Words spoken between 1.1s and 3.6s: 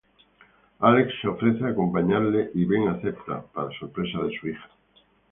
se ofrece a acompañarle y Ben acepta,